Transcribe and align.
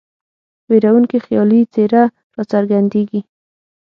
ویرونکې 0.69 1.17
خیالي 1.25 1.61
څېره 1.73 2.03
را 2.35 2.43
څرګندیږي. 2.51 3.21